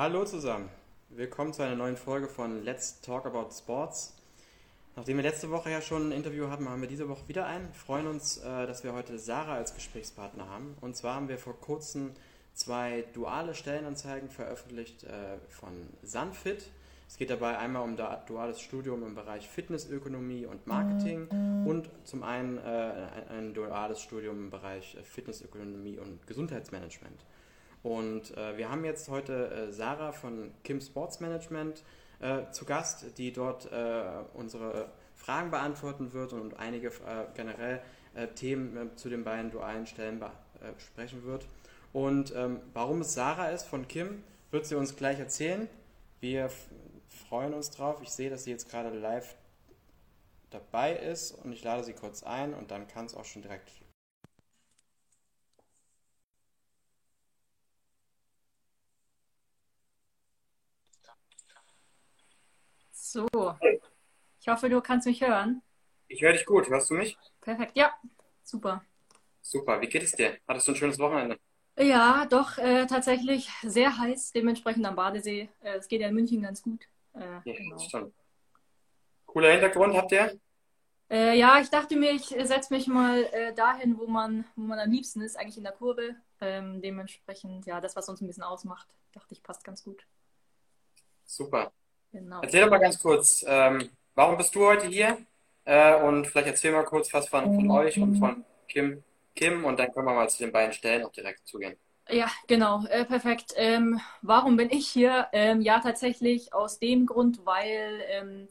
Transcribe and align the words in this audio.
Hallo 0.00 0.24
zusammen. 0.24 0.70
Willkommen 1.10 1.52
zu 1.52 1.60
einer 1.62 1.76
neuen 1.76 1.98
Folge 1.98 2.26
von 2.26 2.64
Let's 2.64 3.02
Talk 3.02 3.26
About 3.26 3.50
Sports. 3.52 4.16
Nachdem 4.96 5.18
wir 5.18 5.22
letzte 5.22 5.50
Woche 5.50 5.70
ja 5.70 5.82
schon 5.82 6.08
ein 6.08 6.12
Interview 6.12 6.48
hatten, 6.48 6.66
haben 6.70 6.80
wir 6.80 6.88
diese 6.88 7.06
Woche 7.10 7.28
wieder 7.28 7.44
ein. 7.44 7.66
Wir 7.66 7.74
freuen 7.74 8.06
uns, 8.06 8.38
äh, 8.38 8.66
dass 8.66 8.82
wir 8.82 8.94
heute 8.94 9.18
Sarah 9.18 9.56
als 9.56 9.74
Gesprächspartner 9.74 10.48
haben. 10.48 10.74
Und 10.80 10.96
zwar 10.96 11.16
haben 11.16 11.28
wir 11.28 11.36
vor 11.36 11.52
kurzem 11.60 12.12
zwei 12.54 13.04
duale 13.12 13.54
Stellenanzeigen 13.54 14.30
veröffentlicht 14.30 15.04
äh, 15.04 15.36
von 15.50 15.74
Sunfit. 16.02 16.70
Es 17.06 17.18
geht 17.18 17.28
dabei 17.28 17.58
einmal 17.58 17.82
um 17.82 17.98
das 17.98 18.24
duales 18.24 18.58
Studium 18.58 19.02
im 19.02 19.14
Bereich 19.14 19.50
Fitnessökonomie 19.50 20.46
und 20.46 20.66
Marketing 20.66 21.28
und 21.66 21.90
zum 22.04 22.22
einen 22.22 22.56
äh, 22.56 23.08
ein 23.28 23.52
duales 23.52 24.00
Studium 24.00 24.44
im 24.44 24.50
Bereich 24.50 24.96
Fitnessökonomie 25.04 25.98
und 25.98 26.26
Gesundheitsmanagement. 26.26 27.20
Und 27.82 28.36
äh, 28.36 28.56
wir 28.56 28.70
haben 28.70 28.84
jetzt 28.84 29.08
heute 29.08 29.50
äh, 29.50 29.72
Sarah 29.72 30.12
von 30.12 30.52
Kim 30.64 30.80
Sports 30.80 31.20
Management 31.20 31.82
äh, 32.20 32.50
zu 32.50 32.64
Gast, 32.64 33.18
die 33.18 33.32
dort 33.32 33.70
äh, 33.72 34.02
unsere 34.34 34.90
Fragen 35.14 35.50
beantworten 35.50 36.12
wird 36.12 36.32
und 36.32 36.58
einige 36.58 36.88
äh, 36.88 37.26
generell 37.34 37.80
äh, 38.14 38.28
Themen 38.28 38.96
zu 38.96 39.08
den 39.08 39.24
beiden 39.24 39.50
dualen 39.50 39.86
Stellen 39.86 40.22
sprechen 40.78 41.24
wird. 41.24 41.46
Und 41.92 42.34
ähm, 42.36 42.60
warum 42.74 43.00
es 43.00 43.14
Sarah 43.14 43.48
ist 43.48 43.66
von 43.66 43.88
Kim, 43.88 44.22
wird 44.50 44.66
sie 44.66 44.74
uns 44.74 44.96
gleich 44.96 45.18
erzählen. 45.18 45.68
Wir 46.20 46.50
freuen 47.28 47.54
uns 47.54 47.70
drauf. 47.70 48.00
Ich 48.02 48.10
sehe, 48.10 48.30
dass 48.30 48.44
sie 48.44 48.50
jetzt 48.50 48.68
gerade 48.68 48.90
live 48.90 49.36
dabei 50.50 50.94
ist 50.94 51.32
und 51.32 51.52
ich 51.52 51.62
lade 51.64 51.84
sie 51.84 51.92
kurz 51.92 52.22
ein 52.22 52.54
und 52.54 52.70
dann 52.70 52.88
kann 52.88 53.06
es 53.06 53.14
auch 53.14 53.24
schon 53.24 53.42
direkt 53.42 53.70
So, 63.12 63.26
ich 64.38 64.46
hoffe, 64.46 64.68
du 64.68 64.80
kannst 64.80 65.04
mich 65.04 65.20
hören. 65.20 65.62
Ich 66.06 66.22
höre 66.22 66.32
dich 66.32 66.46
gut. 66.46 66.68
Hörst 66.68 66.90
du 66.90 66.94
mich? 66.94 67.18
Perfekt, 67.40 67.76
ja, 67.76 67.92
super. 68.44 68.84
Super, 69.40 69.80
wie 69.80 69.88
geht 69.88 70.04
es 70.04 70.12
dir? 70.12 70.38
Hattest 70.46 70.68
du 70.68 70.72
ein 70.72 70.76
schönes 70.76 70.96
Wochenende? 71.00 71.36
Ja, 71.76 72.24
doch, 72.26 72.56
äh, 72.58 72.86
tatsächlich 72.86 73.50
sehr 73.62 73.98
heiß, 73.98 74.30
dementsprechend 74.30 74.86
am 74.86 74.94
Badesee. 74.94 75.48
Äh, 75.58 75.78
es 75.78 75.88
geht 75.88 76.02
ja 76.02 76.06
in 76.06 76.14
München 76.14 76.40
ganz 76.40 76.62
gut. 76.62 76.86
Äh, 77.14 77.40
ja, 77.44 77.56
genau. 77.56 77.78
stimmt. 77.80 78.14
Cooler 79.26 79.50
Hintergrund 79.50 79.96
habt 79.96 80.12
ihr? 80.12 80.38
Äh, 81.10 81.36
ja, 81.36 81.60
ich 81.60 81.68
dachte 81.68 81.96
mir, 81.96 82.12
ich 82.12 82.26
setze 82.26 82.72
mich 82.72 82.86
mal 82.86 83.24
äh, 83.32 83.52
dahin, 83.54 83.98
wo 83.98 84.06
man, 84.06 84.44
wo 84.54 84.62
man 84.62 84.78
am 84.78 84.92
liebsten 84.92 85.20
ist, 85.20 85.36
eigentlich 85.36 85.56
in 85.56 85.64
der 85.64 85.72
Kurve. 85.72 86.14
Ähm, 86.40 86.80
dementsprechend, 86.80 87.66
ja, 87.66 87.80
das, 87.80 87.96
was 87.96 88.08
uns 88.08 88.20
ein 88.20 88.28
bisschen 88.28 88.44
ausmacht, 88.44 88.86
dachte 89.10 89.34
ich, 89.34 89.42
passt 89.42 89.64
ganz 89.64 89.82
gut. 89.82 90.06
Super. 91.24 91.72
Genau. 92.12 92.40
Erzähl 92.42 92.62
doch 92.62 92.70
mal 92.70 92.78
ganz 92.78 92.98
kurz, 92.98 93.44
ähm, 93.46 93.90
warum 94.14 94.36
bist 94.36 94.54
du 94.54 94.66
heute 94.66 94.86
hier? 94.86 95.18
Äh, 95.64 96.02
und 96.02 96.26
vielleicht 96.26 96.48
erzähl 96.48 96.72
mal 96.72 96.84
kurz 96.84 97.12
was 97.12 97.28
von, 97.28 97.54
von 97.54 97.70
euch 97.70 97.98
und 97.98 98.16
von 98.18 98.44
Kim, 98.68 99.02
Kim 99.34 99.64
und 99.64 99.78
dann 99.78 99.92
können 99.92 100.06
wir 100.06 100.14
mal 100.14 100.28
zu 100.28 100.38
den 100.38 100.52
beiden 100.52 100.72
Stellen 100.72 101.04
auch 101.04 101.12
direkt 101.12 101.46
zugehen. 101.46 101.76
Ja, 102.08 102.28
genau, 102.48 102.84
äh, 102.86 103.04
perfekt. 103.04 103.52
Ähm, 103.56 104.00
warum 104.22 104.56
bin 104.56 104.70
ich 104.70 104.88
hier? 104.88 105.28
Ähm, 105.32 105.60
ja, 105.60 105.78
tatsächlich 105.78 106.52
aus 106.52 106.80
dem 106.80 107.06
Grund, 107.06 107.46
weil 107.46 108.02
ähm, 108.08 108.48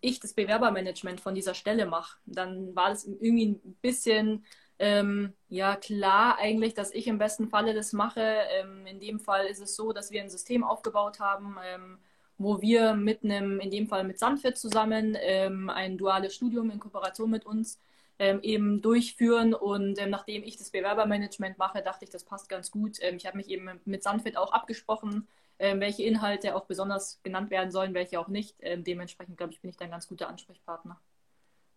ich 0.00 0.20
das 0.20 0.32
Bewerbermanagement 0.34 1.20
von 1.20 1.34
dieser 1.34 1.54
Stelle 1.54 1.86
mache. 1.86 2.18
Dann 2.24 2.74
war 2.74 2.88
das 2.90 3.04
irgendwie 3.04 3.46
ein 3.46 3.76
bisschen 3.82 4.46
ähm, 4.78 5.34
ja 5.48 5.76
klar 5.76 6.38
eigentlich, 6.38 6.74
dass 6.74 6.92
ich 6.92 7.06
im 7.08 7.18
besten 7.18 7.48
Falle 7.48 7.74
das 7.74 7.92
mache. 7.92 8.22
Ähm, 8.22 8.86
in 8.86 9.00
dem 9.00 9.20
Fall 9.20 9.46
ist 9.46 9.60
es 9.60 9.76
so, 9.76 9.92
dass 9.92 10.10
wir 10.10 10.22
ein 10.22 10.30
System 10.30 10.64
aufgebaut 10.64 11.20
haben, 11.20 11.56
ähm, 11.64 11.98
wo 12.38 12.62
wir 12.62 12.94
mit 12.94 13.24
einem, 13.24 13.60
in 13.60 13.70
dem 13.70 13.88
Fall 13.88 14.04
mit 14.04 14.18
Sandfit 14.18 14.56
zusammen, 14.56 15.16
ähm, 15.20 15.68
ein 15.68 15.98
duales 15.98 16.34
Studium 16.34 16.70
in 16.70 16.78
Kooperation 16.78 17.30
mit 17.30 17.44
uns 17.44 17.80
ähm, 18.18 18.40
eben 18.42 18.80
durchführen. 18.80 19.54
Und 19.54 19.98
ähm, 20.00 20.10
nachdem 20.10 20.44
ich 20.44 20.56
das 20.56 20.70
Bewerbermanagement 20.70 21.58
mache, 21.58 21.82
dachte 21.82 22.04
ich, 22.04 22.10
das 22.10 22.24
passt 22.24 22.48
ganz 22.48 22.70
gut. 22.70 22.98
Ähm, 23.00 23.16
ich 23.16 23.26
habe 23.26 23.36
mich 23.36 23.48
eben 23.48 23.80
mit 23.84 24.02
Sandfit 24.02 24.36
auch 24.36 24.52
abgesprochen, 24.52 25.26
ähm, 25.58 25.80
welche 25.80 26.04
Inhalte 26.04 26.54
auch 26.54 26.66
besonders 26.66 27.20
genannt 27.22 27.50
werden 27.50 27.70
sollen, 27.70 27.94
welche 27.94 28.20
auch 28.20 28.28
nicht. 28.28 28.56
Ähm, 28.60 28.84
dementsprechend, 28.84 29.36
glaube 29.36 29.52
ich, 29.52 29.60
bin 29.60 29.70
ich 29.70 29.76
da 29.76 29.84
ein 29.84 29.90
ganz 29.90 30.06
guter 30.06 30.28
Ansprechpartner. 30.28 31.00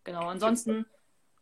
Genau, 0.04 0.28
ansonsten 0.28 0.86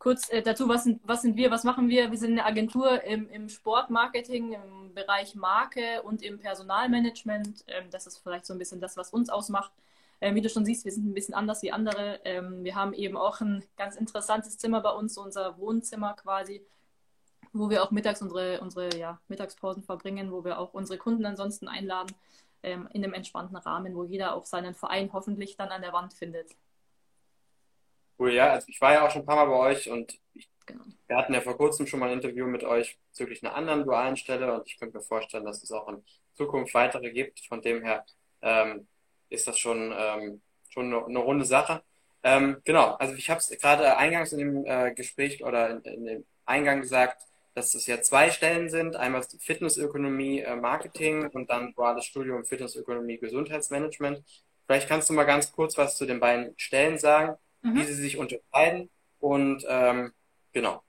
kurz 0.01 0.29
äh, 0.31 0.41
dazu, 0.41 0.67
was 0.67 0.83
sind, 0.83 0.99
was 1.03 1.21
sind 1.21 1.37
wir, 1.37 1.51
was 1.51 1.63
machen 1.63 1.87
wir? 1.87 2.09
Wir 2.09 2.17
sind 2.17 2.31
eine 2.31 2.45
Agentur 2.45 3.03
im, 3.03 3.29
im 3.29 3.49
Sportmarketing, 3.49 4.53
im 4.53 4.93
Bereich 4.95 5.35
Marke 5.35 6.01
und 6.01 6.23
im 6.23 6.39
Personalmanagement. 6.39 7.63
Ähm, 7.67 7.85
das 7.91 8.07
ist 8.07 8.17
vielleicht 8.17 8.47
so 8.47 8.53
ein 8.53 8.57
bisschen 8.57 8.81
das, 8.81 8.97
was 8.97 9.11
uns 9.11 9.29
ausmacht. 9.29 9.71
Ähm, 10.19 10.33
wie 10.33 10.41
du 10.41 10.49
schon 10.49 10.65
siehst, 10.65 10.85
wir 10.85 10.91
sind 10.91 11.05
ein 11.05 11.13
bisschen 11.13 11.35
anders 11.35 11.61
wie 11.61 11.71
andere. 11.71 12.19
Ähm, 12.25 12.63
wir 12.63 12.73
haben 12.73 12.93
eben 12.93 13.15
auch 13.15 13.41
ein 13.41 13.63
ganz 13.77 13.95
interessantes 13.95 14.57
Zimmer 14.57 14.81
bei 14.81 14.89
uns, 14.89 15.19
unser 15.19 15.59
Wohnzimmer 15.59 16.15
quasi, 16.15 16.65
wo 17.53 17.69
wir 17.69 17.83
auch 17.83 17.91
mittags 17.91 18.23
unsere, 18.23 18.59
unsere 18.59 18.97
ja, 18.97 19.19
Mittagspausen 19.27 19.83
verbringen, 19.83 20.31
wo 20.31 20.43
wir 20.43 20.57
auch 20.57 20.73
unsere 20.73 20.97
Kunden 20.97 21.27
ansonsten 21.27 21.67
einladen, 21.67 22.15
ähm, 22.63 22.89
in 22.91 23.03
einem 23.03 23.13
entspannten 23.13 23.55
Rahmen, 23.55 23.95
wo 23.95 24.03
jeder 24.03 24.33
auch 24.33 24.47
seinen 24.47 24.73
Verein 24.73 25.13
hoffentlich 25.13 25.57
dann 25.57 25.69
an 25.69 25.83
der 25.83 25.93
Wand 25.93 26.15
findet. 26.15 26.55
Cool, 28.21 28.33
ja. 28.33 28.51
Also 28.51 28.67
ich 28.69 28.79
war 28.79 28.93
ja 28.93 29.03
auch 29.03 29.09
schon 29.09 29.23
ein 29.23 29.25
paar 29.25 29.35
Mal 29.37 29.45
bei 29.45 29.71
euch 29.71 29.89
und 29.89 30.19
ich, 30.35 30.47
genau. 30.67 30.83
wir 31.07 31.17
hatten 31.17 31.33
ja 31.33 31.41
vor 31.41 31.57
kurzem 31.57 31.87
schon 31.87 31.99
mal 31.99 32.09
ein 32.09 32.17
Interview 32.19 32.45
mit 32.45 32.63
euch 32.63 32.99
bezüglich 33.09 33.43
einer 33.43 33.55
anderen 33.55 33.83
dualen 33.83 34.15
Stelle 34.15 34.53
und 34.53 34.67
ich 34.67 34.77
könnte 34.77 34.97
mir 34.97 35.03
vorstellen, 35.03 35.43
dass 35.43 35.63
es 35.63 35.71
auch 35.71 35.87
in 35.87 36.03
Zukunft 36.35 36.71
weitere 36.75 37.09
gibt. 37.09 37.39
Von 37.47 37.63
dem 37.63 37.83
her 37.83 38.05
ähm, 38.43 38.85
ist 39.29 39.47
das 39.47 39.57
schon, 39.57 39.91
ähm, 39.97 40.41
schon 40.69 40.93
eine, 40.93 41.03
eine, 41.03 41.17
runde 41.17 41.45
Sache. 41.45 41.81
Ähm, 42.21 42.61
genau, 42.63 42.93
also 42.93 43.15
ich 43.15 43.27
habe 43.31 43.39
es 43.39 43.49
gerade 43.49 43.97
eingangs 43.97 44.33
in 44.33 44.37
dem 44.37 44.65
äh, 44.67 44.93
Gespräch 44.93 45.43
oder 45.43 45.71
in, 45.71 45.81
in, 45.81 46.05
dem 46.05 46.25
Eingang 46.45 46.81
gesagt, 46.81 47.23
dass 47.55 47.73
es 47.73 47.87
ja 47.87 48.03
zwei 48.03 48.29
Stellen 48.29 48.69
sind. 48.69 48.95
Einmal 48.95 49.23
Fitnessökonomie, 49.39 50.41
äh, 50.41 50.55
Marketing 50.55 51.27
und 51.29 51.49
dann 51.49 51.73
duales 51.73 52.05
Studium 52.05 52.45
Fitnessökonomie, 52.45 53.17
Gesundheitsmanagement. 53.17 54.23
Vielleicht 54.67 54.87
kannst 54.87 55.09
du 55.09 55.13
mal 55.13 55.23
ganz 55.23 55.51
kurz 55.51 55.75
was 55.79 55.97
zu 55.97 56.05
den 56.05 56.19
beiden 56.19 56.53
Stellen 56.57 56.99
sagen 56.99 57.35
mhm. 57.61 57.75
wie 57.75 57.83
sie 57.83 57.93
sich 57.93 58.17
unterscheiden 58.17 58.89
und 59.19 59.65
ähm, 59.67 60.11
genau. 60.51 60.83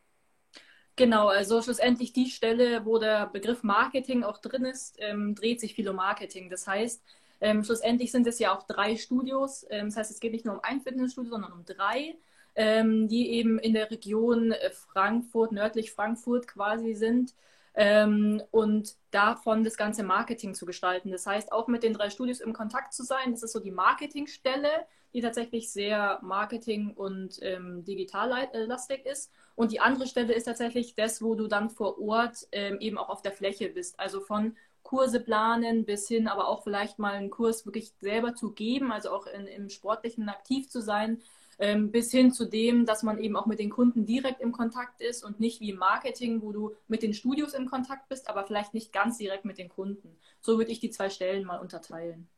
Genau, 0.97 1.29
also 1.29 1.63
schlussendlich 1.63 2.13
die 2.13 2.29
Stelle, 2.31 2.85
wo 2.85 2.99
der 2.99 3.27
Begriff 3.27 3.63
Marketing 3.63 4.25
auch 4.25 4.39
drin 4.39 4.67
ist, 4.67 4.97
ähm, 4.99 5.35
dreht 5.35 5.61
sich 5.61 5.75
viel 5.75 5.89
um 5.89 5.97
Marketing. 5.97 6.51
Das 6.51 6.67
heißt, 6.67 7.03
ähm, 7.41 7.65
schlussendlich 7.65 8.13
sind 8.13 8.27
es 8.27 8.39
ja 8.39 8.55
auch 8.55 8.65
drei 8.65 8.97
Studios. 8.97 9.67
Ähm, 9.71 9.87
das 9.87 9.97
heißt, 9.97 10.11
es 10.11 10.21
geht 10.21 10.33
nicht 10.33 10.45
nur 10.45 10.55
um 10.55 10.61
ein 10.63 10.83
Fitnessstudio, 10.83 11.31
sondern 11.31 11.53
um 11.53 11.65
drei, 11.65 12.17
ähm, 12.55 13.09
die 13.09 13.31
eben 13.31 13.59
in 13.59 13.73
der 13.73 13.91
Region 13.91 14.55
Frankfurt, 14.93 15.53
nördlich 15.53 15.93
Frankfurt 15.93 16.47
quasi 16.47 16.95
sind 16.95 17.35
ähm, 17.75 18.43
und 18.51 18.97
davon 19.11 19.65
das 19.65 19.77
ganze 19.77 20.03
Marketing 20.03 20.55
zu 20.55 20.67
gestalten. 20.67 21.11
Das 21.11 21.27
heißt, 21.27 21.53
auch 21.53 21.69
mit 21.69 21.83
den 21.83 21.95
drei 21.95 22.11
Studios 22.11 22.41
im 22.41 22.53
Kontakt 22.53 22.93
zu 22.93 23.03
sein. 23.03 23.33
Das 23.33 23.43
ist 23.43 23.53
so 23.53 23.61
die 23.61 23.71
Marketingstelle, 23.71 24.87
die 25.15 25.21
tatsächlich 25.21 25.71
sehr 25.71 26.19
marketing- 26.23 26.95
und 26.95 27.39
ähm, 27.43 27.85
digitallastig 27.85 29.05
ist. 29.07 29.31
Und 29.55 29.73
die 29.73 29.81
andere 29.81 30.07
Stelle 30.07 30.33
ist 30.33 30.45
tatsächlich 30.45 30.95
das, 30.95 31.23
wo 31.23 31.35
du 31.35 31.47
dann 31.47 31.71
vor 31.71 32.01
Ort 32.01 32.49
ähm, 32.53 32.79
eben 32.81 32.99
auch 32.99 33.09
auf 33.09 33.23
der 33.23 33.33
Fläche 33.33 33.69
bist. 33.69 33.99
Also 34.01 34.21
von 34.21 34.57
Kurse 34.83 35.21
planen 35.21 35.85
bis 35.85 36.09
hin, 36.09 36.29
aber 36.29 36.49
auch 36.49 36.65
vielleicht 36.65 36.99
mal 36.99 37.13
einen 37.13 37.31
Kurs 37.31 37.67
wirklich 37.67 37.93
selber 38.01 38.35
zu 38.35 38.53
geben, 38.53 38.91
also 38.91 39.11
auch 39.11 39.27
in, 39.27 39.47
im 39.47 39.69
Sportlichen 39.69 40.29
aktiv 40.29 40.69
zu 40.69 40.81
sein 40.81 41.23
ähm, 41.59 41.93
bis 41.93 42.11
hin 42.11 42.33
zu 42.33 42.45
dem, 42.45 42.87
dass 42.87 43.05
man 43.05 43.19
eben 43.19 43.37
auch 43.37 43.47
mit 43.47 43.61
den 43.61 43.71
Kunden 43.71 44.05
direkt 44.05 44.41
im 44.41 44.51
Kontakt 44.51 45.01
ist 45.01 45.25
und 45.25 45.39
nicht 45.39 45.61
wie 45.61 45.73
Marketing, 45.73 46.43
wo 46.43 46.51
du 46.51 46.75
mit 46.89 47.03
den 47.03 47.15
Studios 47.15 47.55
im 47.55 47.67
Kontakt 47.67 48.09
bist, 48.09 48.29
aber 48.29 48.45
vielleicht 48.45 48.75
nicht 48.75 48.93
ganz 48.93 49.19
direkt 49.19 49.45
mit 49.45 49.59
den 49.59 49.69
Kunden. 49.69 50.17
So 50.41 50.59
würde 50.59 50.73
ich 50.73 50.81
die 50.81 50.91
zwei 50.91 51.09
Stellen 51.09 51.45
mal 51.45 51.61
unterteilen. 51.61 52.29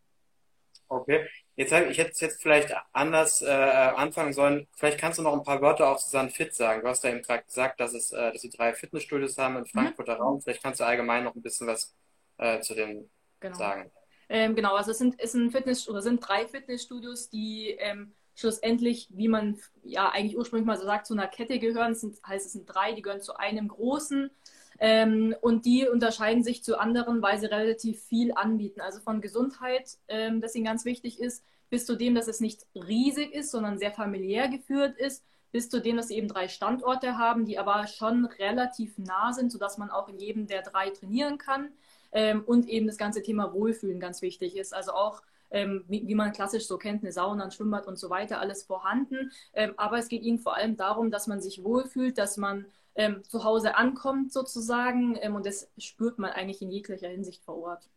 Okay, 0.89 1.27
jetzt 1.57 1.73
ich 1.73 1.99
hätte 1.99 2.11
es 2.11 2.21
jetzt 2.21 2.43
vielleicht 2.43 2.75
anders 2.93 3.43
äh, 3.43 3.47
anfangen 3.47 4.33
sollen. 4.33 4.67
Vielleicht 4.73 4.99
kannst 4.99 5.19
du 5.19 5.23
noch 5.23 5.33
ein 5.33 5.45
paar 5.45 5.61
Wörter 5.61 5.89
auch 5.89 5.99
Susanne 5.99 6.31
Fit 6.31 6.55
sagen. 6.55 6.83
Du 6.83 6.89
hast 6.89 7.05
ja 7.05 7.11
eben 7.11 7.23
gerade 7.23 7.45
gesagt, 7.45 7.81
dass 7.81 7.95
es, 7.95 8.13
äh, 8.13 8.33
dass 8.33 8.43
sie 8.43 8.51
drei 8.51 8.75
Fitnessstudios 8.75 9.39
haben 9.39 9.57
im. 9.57 9.67
Frankfurter 9.67 10.17
mhm. 10.17 10.21
Raum. 10.21 10.41
Vielleicht 10.41 10.63
kannst 10.63 10.81
du 10.81 10.85
allgemein 10.85 11.25
noch 11.25 11.35
ein 11.35 11.43
bisschen 11.43 11.67
was 11.67 11.95
äh, 12.39 12.61
zu 12.61 12.75
denen 12.75 13.11
genau. 13.41 13.57
sagen. 13.57 13.91
Ähm, 14.29 14.55
genau, 14.55 14.75
also 14.75 14.91
es 14.91 14.99
sind, 14.99 15.17
es 15.19 15.33
sind 15.33 15.53
Fitness 15.53 15.89
oder 15.89 16.03
sind 16.03 16.21
drei 16.21 16.47
Fitnessstudios, 16.49 17.29
die 17.29 17.71
ähm, 17.79 18.15
schlussendlich, 18.35 19.09
wie 19.11 19.29
man 19.29 19.59
ja 19.83 20.09
eigentlich 20.11 20.37
ursprünglich 20.37 20.67
mal 20.67 20.79
so 20.79 20.85
sagt, 20.85 21.07
zu 21.07 21.15
einer 21.15 21.29
Kette 21.29 21.59
gehören. 21.59 21.93
Das 21.93 22.01
sind, 22.01 22.17
heißt, 22.27 22.47
es 22.47 22.53
sind 22.53 22.67
drei, 22.67 22.93
die 22.93 23.03
gehören 23.03 23.21
zu 23.21 23.37
einem 23.37 23.69
großen. 23.69 24.31
Ähm, 24.79 25.35
und 25.41 25.65
die 25.67 25.89
unterscheiden 25.89 26.43
sich 26.43 26.65
zu 26.65 26.79
anderen, 26.79 27.23
weil 27.23 27.39
sie 27.39 27.47
relativ 27.47 28.03
viel 28.03 28.33
anbieten. 28.35 28.81
Also 28.81 29.01
von 29.01 29.21
Gesundheit, 29.21 29.99
ähm, 30.09 30.41
das 30.41 30.55
ihnen 30.55 30.65
ganz 30.65 30.85
wichtig 30.85 31.21
ist, 31.21 31.45
bis 31.71 31.87
zu 31.87 31.97
dem, 31.97 32.15
dass 32.15 32.29
es 32.29 32.41
nicht 32.41 32.67
riesig 32.75 33.33
ist, 33.33 33.51
sondern 33.51 33.79
sehr 33.79 33.93
familiär 33.93 34.49
geführt 34.49 34.97
ist, 34.99 35.25
bis 35.53 35.71
zu 35.71 35.81
dem, 35.81 35.97
dass 35.97 36.09
sie 36.09 36.17
eben 36.17 36.29
drei 36.29 36.49
Standorte 36.49 37.17
haben, 37.17 37.47
die 37.47 37.59
aber 37.59 37.87
schon 37.87 38.27
relativ 38.27 38.99
nah 38.99 39.33
sind, 39.33 39.53
sodass 39.53 39.79
man 39.79 39.91
auch 39.91 40.09
in 40.09 40.19
jedem 40.19 40.47
der 40.47 40.63
drei 40.63 40.91
trainieren 40.91 41.39
kann. 41.39 41.71
ähm, 42.13 42.45
und 42.45 42.69
eben 42.69 42.87
das 42.87 42.97
ganze 42.97 43.23
Thema 43.23 43.53
Wohlfühlen 43.53 44.01
ganz 44.01 44.23
wichtig 44.23 44.57
ist. 44.57 44.73
Also 44.73 44.93
auch 44.93 45.23
ähm, 45.51 45.85
wie, 45.89 46.07
wie, 46.07 46.15
man 46.15 46.33
klassisch 46.33 46.67
so 46.67 46.79
kennt, 46.79 47.03
eine 47.03 47.13
Sauna, 47.13 47.45
ein 47.45 47.51
Schwimmbad 47.51 47.87
und 47.87 47.99
so 47.99 48.11
weiter, 48.11 48.41
alles 48.41 48.65
vorhanden. 48.65 49.31
Ähm, 49.53 49.75
aber 49.77 49.99
es 49.99 50.09
geht 50.09 50.23
ihnen 50.23 50.39
vor 50.39 50.57
allem 50.57 50.77
darum, 50.77 51.11
dass 51.11 51.27
man 51.27 51.41
sich 51.41 51.63
wohlfühlt, 51.63 52.19
dass 52.19 52.37
man 52.37 52.67
ähm, 52.97 53.25
zu 53.25 53.45
Hause 53.45 53.77
ankommt 53.77 54.33
sozusagen 54.33 55.17
ähm, 55.21 55.35
und 55.35 55.47
das 55.47 55.71
spürt 55.79 56.19
man 56.19 56.31
eigentlich 56.31 56.63
in 56.63 56.71
jeglicher 56.71 57.09
Hinsicht 57.09 57.43
vor 57.45 57.59
Ort. 57.59 57.89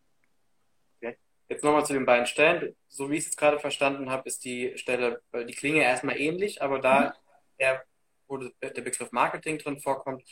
Okay. 0.97 1.17
Jetzt 1.49 1.63
nochmal 1.63 1.85
zu 1.85 1.94
den 1.94 2.05
beiden 2.05 2.25
Stellen. 2.25 2.75
So 2.88 3.09
wie 3.09 3.17
ich 3.17 3.27
es 3.27 3.38
gerade 3.38 3.59
verstanden 3.59 4.09
habe, 4.09 4.27
ist 4.27 4.44
die 4.44 4.77
Stelle, 4.77 5.21
äh, 5.31 5.45
die 5.45 5.53
Klinge 5.53 5.83
erstmal 5.83 6.17
ähnlich, 6.17 6.61
aber 6.61 6.79
da 6.79 7.09
mhm. 7.09 7.13
der, 7.59 7.83
wo 8.27 8.38
der 8.38 8.81
Begriff 8.81 9.11
Marketing 9.11 9.57
drin 9.59 9.79
vorkommt, 9.79 10.23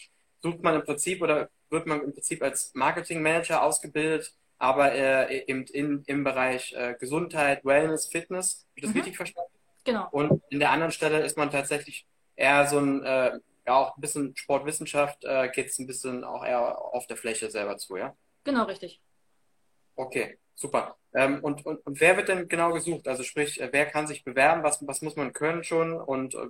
sucht 0.41 0.61
man 0.63 0.75
im 0.75 0.83
Prinzip 0.83 1.21
oder 1.21 1.49
wird 1.69 1.87
man 1.87 2.01
im 2.01 2.13
Prinzip 2.13 2.41
als 2.41 2.73
Marketing 2.73 3.21
Manager 3.21 3.63
ausgebildet, 3.63 4.33
aber 4.57 4.93
äh, 4.93 5.39
im, 5.45 5.65
in, 5.65 6.03
im 6.05 6.23
Bereich 6.23 6.73
äh, 6.73 6.95
Gesundheit, 6.99 7.65
Wellness, 7.65 8.07
Fitness. 8.07 8.65
Habe 8.69 8.75
ich 8.75 8.81
das 8.83 8.91
mhm. 8.91 8.97
richtig 8.97 9.17
verstanden? 9.17 9.51
Genau. 9.83 10.07
Und 10.11 10.41
in 10.49 10.59
der 10.59 10.71
anderen 10.71 10.91
Stelle 10.91 11.23
ist 11.23 11.37
man 11.37 11.51
tatsächlich 11.51 12.05
eher 12.35 12.67
so 12.67 12.79
ein, 12.79 13.03
äh, 13.03 13.39
ja, 13.67 13.75
auch 13.75 13.97
ein 13.97 14.01
bisschen 14.01 14.35
Sportwissenschaft, 14.35 15.23
äh, 15.23 15.49
geht 15.49 15.67
es 15.67 15.79
ein 15.79 15.87
bisschen 15.87 16.23
auch 16.23 16.45
eher 16.45 16.79
auf 16.79 17.07
der 17.07 17.17
Fläche 17.17 17.49
selber 17.49 17.77
zu, 17.77 17.97
ja? 17.97 18.15
Genau, 18.43 18.63
richtig. 18.63 19.01
Okay, 19.95 20.37
super. 20.53 20.97
Ähm, 21.13 21.43
und, 21.43 21.65
und, 21.65 21.85
und 21.85 21.99
wer 21.99 22.17
wird 22.17 22.27
denn 22.27 22.47
genau 22.47 22.73
gesucht? 22.73 23.07
Also 23.07 23.23
sprich, 23.23 23.59
äh, 23.61 23.69
wer 23.71 23.85
kann 23.85 24.07
sich 24.07 24.23
bewerben? 24.23 24.63
Was, 24.63 24.85
was 24.85 25.01
muss 25.01 25.15
man 25.15 25.33
können 25.33 25.63
schon 25.63 25.99
und 25.99 26.35
äh, 26.35 26.47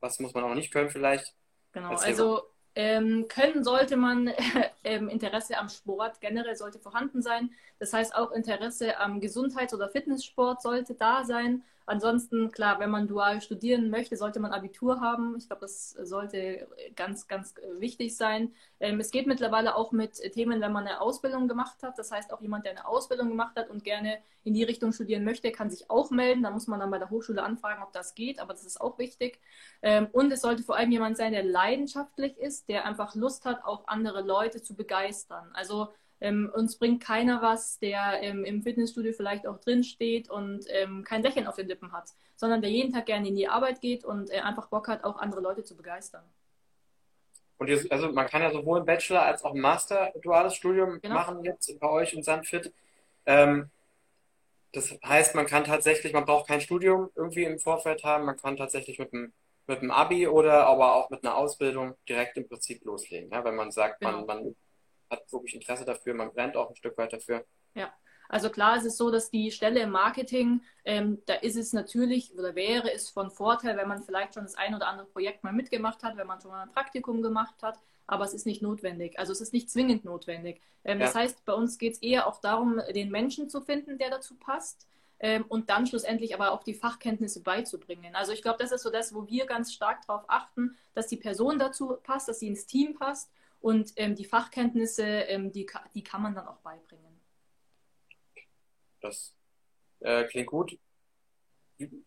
was 0.00 0.18
muss 0.18 0.34
man 0.34 0.44
auch 0.44 0.54
nicht 0.54 0.72
können 0.72 0.90
vielleicht? 0.90 1.34
Genau, 1.72 1.94
also 1.94 2.42
ähm, 2.74 3.26
können 3.28 3.64
sollte 3.64 3.96
man, 3.96 4.30
ähm, 4.84 5.08
Interesse 5.08 5.58
am 5.58 5.68
Sport 5.68 6.20
generell 6.20 6.56
sollte 6.56 6.78
vorhanden 6.78 7.22
sein. 7.22 7.50
Das 7.78 7.92
heißt, 7.92 8.14
auch 8.14 8.32
Interesse 8.32 8.98
am 8.98 9.20
Gesundheits- 9.20 9.74
oder 9.74 9.88
Fitnesssport 9.88 10.62
sollte 10.62 10.94
da 10.94 11.24
sein. 11.24 11.62
Ansonsten, 11.86 12.50
klar, 12.50 12.78
wenn 12.80 12.90
man 12.90 13.08
dual 13.08 13.40
studieren 13.40 13.90
möchte, 13.90 14.16
sollte 14.16 14.40
man 14.40 14.52
Abitur 14.52 15.00
haben. 15.00 15.36
Ich 15.36 15.46
glaube, 15.46 15.60
das 15.60 15.90
sollte 15.90 16.68
ganz, 16.96 17.28
ganz 17.28 17.54
wichtig 17.78 18.16
sein. 18.16 18.52
Ähm, 18.80 19.00
es 19.00 19.10
geht 19.10 19.26
mittlerweile 19.26 19.76
auch 19.76 19.92
mit 19.92 20.14
Themen, 20.32 20.60
wenn 20.60 20.72
man 20.72 20.86
eine 20.86 21.00
Ausbildung 21.00 21.48
gemacht 21.48 21.82
hat. 21.82 21.98
Das 21.98 22.12
heißt, 22.12 22.32
auch 22.32 22.40
jemand, 22.40 22.64
der 22.64 22.72
eine 22.72 22.86
Ausbildung 22.86 23.28
gemacht 23.28 23.56
hat 23.56 23.70
und 23.70 23.84
gerne 23.84 24.18
in 24.44 24.54
die 24.54 24.64
Richtung 24.64 24.92
studieren 24.92 25.24
möchte, 25.24 25.52
kann 25.52 25.70
sich 25.70 25.90
auch 25.90 26.10
melden. 26.10 26.42
Da 26.42 26.50
muss 26.50 26.66
man 26.66 26.80
dann 26.80 26.90
bei 26.90 26.98
der 26.98 27.10
Hochschule 27.10 27.42
anfragen, 27.42 27.82
ob 27.82 27.92
das 27.92 28.14
geht, 28.14 28.40
aber 28.40 28.52
das 28.52 28.64
ist 28.64 28.80
auch 28.80 28.98
wichtig. 28.98 29.40
Ähm, 29.82 30.08
und 30.12 30.32
es 30.32 30.42
sollte 30.42 30.62
vor 30.62 30.76
allem 30.76 30.90
jemand 30.90 31.16
sein, 31.16 31.32
der 31.32 31.44
leidenschaftlich 31.44 32.36
ist, 32.38 32.68
der 32.68 32.84
einfach 32.84 33.14
Lust 33.14 33.44
hat, 33.44 33.64
auch 33.64 33.86
andere 33.86 34.22
Leute 34.22 34.62
zu 34.62 34.74
begeistern. 34.74 35.50
Also 35.54 35.88
ähm, 36.22 36.50
uns 36.54 36.78
bringt 36.78 37.02
keiner 37.02 37.42
was, 37.42 37.78
der 37.78 38.22
ähm, 38.22 38.44
im 38.44 38.62
Fitnessstudio 38.62 39.12
vielleicht 39.12 39.46
auch 39.46 39.58
drin 39.58 39.82
steht 39.82 40.30
und 40.30 40.64
ähm, 40.68 41.04
kein 41.04 41.22
Lächeln 41.22 41.46
auf 41.46 41.56
den 41.56 41.68
Lippen 41.68 41.92
hat, 41.92 42.10
sondern 42.36 42.62
der 42.62 42.70
jeden 42.70 42.92
Tag 42.92 43.06
gerne 43.06 43.28
in 43.28 43.36
die 43.36 43.48
Arbeit 43.48 43.80
geht 43.80 44.04
und 44.04 44.30
äh, 44.30 44.40
einfach 44.40 44.68
Bock 44.68 44.88
hat, 44.88 45.04
auch 45.04 45.18
andere 45.18 45.40
Leute 45.40 45.64
zu 45.64 45.76
begeistern. 45.76 46.22
Und 47.58 47.68
jetzt, 47.68 47.90
also 47.92 48.10
man 48.12 48.26
kann 48.26 48.42
ja 48.42 48.50
sowohl 48.50 48.80
ein 48.80 48.86
Bachelor 48.86 49.22
als 49.22 49.44
auch 49.44 49.54
ein 49.54 49.60
Master 49.60 50.12
duales 50.22 50.54
Studium 50.54 51.00
genau. 51.00 51.14
machen 51.14 51.44
jetzt 51.44 51.78
bei 51.78 51.88
euch 51.88 52.14
in 52.14 52.22
Sandfit. 52.22 52.72
Ähm, 53.26 53.70
das 54.72 54.96
heißt, 55.04 55.34
man 55.34 55.46
kann 55.46 55.64
tatsächlich, 55.64 56.12
man 56.12 56.24
braucht 56.24 56.48
kein 56.48 56.60
Studium 56.60 57.10
irgendwie 57.14 57.44
im 57.44 57.58
Vorfeld 57.58 58.04
haben, 58.04 58.24
man 58.24 58.38
kann 58.38 58.56
tatsächlich 58.56 58.98
mit 58.98 59.12
einem 59.12 59.32
mit 59.66 59.78
einem 59.78 59.90
Abi 59.92 60.26
oder 60.26 60.66
aber 60.66 60.94
auch 60.94 61.10
mit 61.10 61.24
einer 61.24 61.36
Ausbildung 61.36 61.94
direkt 62.08 62.36
im 62.36 62.48
Prinzip 62.48 62.84
loslegen. 62.84 63.30
Ja, 63.30 63.44
wenn 63.44 63.54
man 63.54 63.70
sagt, 63.70 64.00
genau. 64.00 64.24
man, 64.24 64.26
man 64.26 64.56
hat 65.12 65.32
wirklich 65.32 65.54
Interesse 65.54 65.84
dafür, 65.84 66.14
man 66.14 66.32
brennt 66.32 66.56
auch 66.56 66.68
ein 66.68 66.76
Stück 66.76 66.98
weit 66.98 67.12
dafür. 67.12 67.44
Ja, 67.74 67.92
also 68.28 68.48
klar 68.50 68.76
ist 68.78 68.86
es 68.86 68.96
so, 68.96 69.10
dass 69.10 69.30
die 69.30 69.50
Stelle 69.50 69.80
im 69.80 69.90
Marketing, 69.90 70.62
ähm, 70.84 71.22
da 71.26 71.34
ist 71.34 71.56
es 71.56 71.72
natürlich 71.72 72.32
oder 72.36 72.54
wäre 72.54 72.92
es 72.92 73.10
von 73.10 73.30
Vorteil, 73.30 73.76
wenn 73.76 73.88
man 73.88 74.02
vielleicht 74.02 74.34
schon 74.34 74.44
das 74.44 74.54
ein 74.54 74.74
oder 74.74 74.88
andere 74.88 75.06
Projekt 75.06 75.44
mal 75.44 75.52
mitgemacht 75.52 76.02
hat, 76.02 76.16
wenn 76.16 76.26
man 76.26 76.40
schon 76.40 76.50
mal 76.50 76.62
ein 76.62 76.72
Praktikum 76.72 77.22
gemacht 77.22 77.62
hat, 77.62 77.78
aber 78.06 78.24
es 78.24 78.32
ist 78.32 78.46
nicht 78.46 78.62
notwendig. 78.62 79.18
Also 79.18 79.32
es 79.32 79.40
ist 79.40 79.52
nicht 79.52 79.70
zwingend 79.70 80.04
notwendig. 80.04 80.60
Ähm, 80.84 80.98
ja. 80.98 81.06
Das 81.06 81.14
heißt, 81.14 81.44
bei 81.44 81.52
uns 81.52 81.78
geht 81.78 81.92
es 81.92 82.02
eher 82.02 82.26
auch 82.26 82.40
darum, 82.40 82.80
den 82.94 83.10
Menschen 83.10 83.48
zu 83.48 83.60
finden, 83.60 83.98
der 83.98 84.10
dazu 84.10 84.34
passt. 84.34 84.88
Ähm, 85.20 85.44
und 85.48 85.70
dann 85.70 85.86
schlussendlich 85.86 86.34
aber 86.34 86.50
auch 86.50 86.64
die 86.64 86.74
Fachkenntnisse 86.74 87.42
beizubringen. 87.42 88.16
Also 88.16 88.32
ich 88.32 88.42
glaube, 88.42 88.58
das 88.58 88.72
ist 88.72 88.82
so 88.82 88.90
das, 88.90 89.14
wo 89.14 89.28
wir 89.28 89.46
ganz 89.46 89.72
stark 89.72 90.04
darauf 90.06 90.24
achten, 90.26 90.76
dass 90.94 91.06
die 91.06 91.16
Person 91.16 91.60
dazu 91.60 91.96
passt, 92.02 92.28
dass 92.28 92.40
sie 92.40 92.48
ins 92.48 92.66
Team 92.66 92.94
passt 92.94 93.30
und 93.62 93.92
ähm, 93.96 94.14
die 94.14 94.24
Fachkenntnisse, 94.24 95.04
ähm, 95.04 95.52
die, 95.52 95.66
die 95.94 96.02
kann 96.02 96.22
man 96.22 96.34
dann 96.34 96.48
auch 96.48 96.58
beibringen. 96.58 97.20
Das 99.00 99.34
äh, 100.00 100.24
klingt 100.24 100.48
gut. 100.48 100.78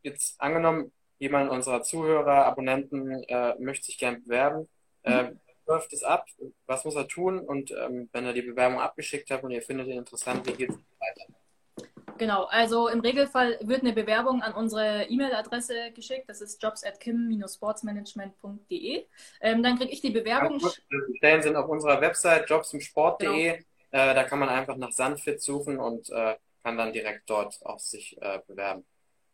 Jetzt 0.03 0.39
angenommen, 0.39 0.91
jemand 1.17 1.49
unserer 1.49 1.81
Zuhörer, 1.81 2.45
Abonnenten 2.45 3.23
äh, 3.23 3.55
möchte 3.59 3.85
sich 3.85 3.97
gern 3.97 4.23
bewerben. 4.23 4.69
Äh, 5.03 5.23
mhm. 5.23 5.39
läuft 5.65 5.93
es 5.93 6.03
ab? 6.03 6.27
Was 6.65 6.83
muss 6.85 6.95
er 6.95 7.07
tun? 7.07 7.39
Und 7.39 7.71
ähm, 7.71 8.09
wenn 8.11 8.25
er 8.25 8.33
die 8.33 8.41
Bewerbung 8.41 8.79
abgeschickt 8.79 9.31
hat 9.31 9.43
und 9.43 9.51
ihr 9.51 9.61
findet 9.61 9.87
ihn 9.87 9.97
interessant, 9.97 10.45
wie 10.47 10.53
geht 10.53 10.69
es 10.69 10.75
weiter? 10.75 11.34
Genau, 12.17 12.45
also 12.45 12.87
im 12.87 13.01
Regelfall 13.01 13.59
wird 13.61 13.81
eine 13.81 13.91
Bewerbung 13.91 14.41
an 14.41 14.53
unsere 14.53 15.03
E-Mail-Adresse 15.03 15.91
geschickt. 15.91 16.29
Das 16.29 16.39
ist 16.41 16.63
jobs 16.63 16.83
at 16.83 16.99
kim-sportsmanagement.de. 16.99 19.05
Ähm, 19.41 19.63
dann 19.63 19.77
kriege 19.77 19.91
ich 19.91 20.01
die 20.01 20.11
Bewerbung. 20.11 20.59
die 20.59 21.17
Stellen 21.17 21.41
sind 21.41 21.55
auf 21.55 21.67
unserer 21.67 21.99
Website 22.01 22.49
jobsimsport.de. 22.49 23.27
Genau. 23.27 23.55
Äh, 23.91 24.13
da 24.13 24.23
kann 24.23 24.39
man 24.39 24.49
einfach 24.49 24.77
nach 24.77 24.91
Sandfit 24.91 25.41
suchen 25.41 25.77
und 25.77 26.09
äh, 26.09 26.35
kann 26.63 26.77
dann 26.77 26.93
direkt 26.93 27.29
dort 27.29 27.63
auch 27.65 27.79
sich 27.79 28.17
äh, 28.21 28.39
bewerben. 28.47 28.85